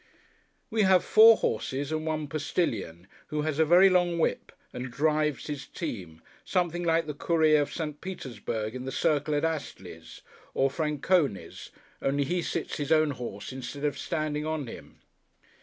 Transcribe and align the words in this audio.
We 0.71 0.81
have 0.81 1.03
four 1.03 1.37
horses, 1.37 1.91
and 1.91 2.07
one 2.07 2.25
postilion, 2.27 3.05
who 3.27 3.43
has 3.43 3.59
a 3.59 3.65
very 3.65 3.87
long 3.87 4.17
whip, 4.17 4.51
and 4.73 4.89
drives 4.89 5.45
his 5.45 5.67
team, 5.67 6.23
something 6.43 6.81
like 6.83 7.05
the 7.05 7.13
Courier 7.13 7.61
of 7.61 7.71
Saint 7.71 8.01
Petersburgh 8.01 8.73
in 8.73 8.85
the 8.85 8.91
circle 8.91 9.35
at 9.35 9.45
Astley's 9.45 10.21
or 10.55 10.71
Franconi's: 10.71 11.69
only 12.01 12.23
he 12.23 12.41
sits 12.41 12.77
his 12.77 12.91
own 12.91 13.11
horse 13.11 13.53
instead 13.53 13.85
of 13.85 13.95
standing 13.95 14.43
on 14.43 14.65
him. 14.65 15.01